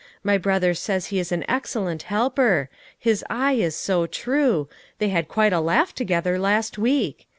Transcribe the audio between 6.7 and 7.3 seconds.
week.